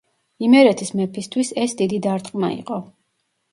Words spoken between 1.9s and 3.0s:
დარტყმა იყო.